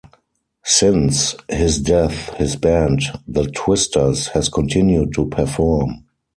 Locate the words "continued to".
4.49-5.27